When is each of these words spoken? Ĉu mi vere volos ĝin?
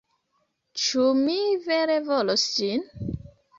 Ĉu 0.83 1.05
mi 1.19 1.37
vere 1.67 2.01
volos 2.11 2.49
ĝin? 2.57 2.91